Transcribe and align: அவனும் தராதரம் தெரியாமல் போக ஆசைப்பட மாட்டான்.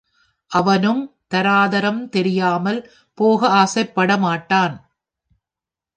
அவனும் 0.51 1.01
தராதரம் 1.33 2.09
தெரியாமல் 2.09 2.79
போக 3.17 3.49
ஆசைப்பட 3.49 4.17
மாட்டான். 4.17 4.75